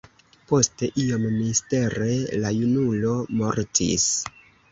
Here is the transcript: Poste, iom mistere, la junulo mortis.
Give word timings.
Poste, 0.51 0.87
iom 1.01 1.25
mistere, 1.33 2.09
la 2.45 2.53
junulo 2.61 3.13
mortis. 3.43 4.09